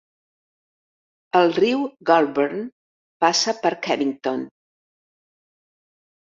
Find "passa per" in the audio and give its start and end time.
3.27-3.73